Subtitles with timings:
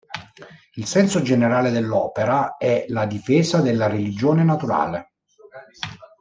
[0.77, 5.11] Il senso generale dell'opera è la difesa della religione naturale.